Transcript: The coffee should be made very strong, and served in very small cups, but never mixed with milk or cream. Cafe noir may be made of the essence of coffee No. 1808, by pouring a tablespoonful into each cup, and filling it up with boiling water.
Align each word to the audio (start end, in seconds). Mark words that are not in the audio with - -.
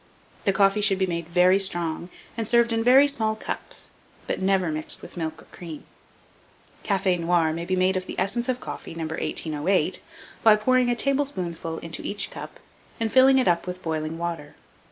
The 0.45 0.51
coffee 0.51 0.81
should 0.81 0.97
be 0.97 1.05
made 1.05 1.27
very 1.29 1.59
strong, 1.59 2.09
and 2.35 2.47
served 2.47 2.73
in 2.73 2.83
very 2.83 3.07
small 3.07 3.35
cups, 3.35 3.91
but 4.25 4.41
never 4.41 4.71
mixed 4.71 5.03
with 5.03 5.15
milk 5.15 5.43
or 5.43 5.45
cream. 5.55 5.83
Cafe 6.81 7.17
noir 7.17 7.53
may 7.53 7.65
be 7.65 7.75
made 7.75 7.95
of 7.95 8.07
the 8.07 8.19
essence 8.19 8.49
of 8.49 8.59
coffee 8.59 8.95
No. 8.95 9.03
1808, 9.03 10.01
by 10.41 10.55
pouring 10.55 10.89
a 10.89 10.95
tablespoonful 10.95 11.77
into 11.77 12.01
each 12.01 12.31
cup, 12.31 12.59
and 12.99 13.13
filling 13.13 13.37
it 13.37 13.47
up 13.47 13.67
with 13.67 13.83
boiling 13.83 14.17
water. 14.17 14.55